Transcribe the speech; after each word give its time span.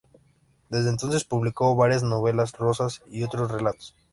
Desde 0.69 0.89
entonces 0.89 1.25
publicó 1.25 1.75
varias 1.75 2.01
novelas 2.01 2.53
rosas 2.53 3.03
y 3.11 3.21
otros 3.21 3.51
relatos. 3.51 3.93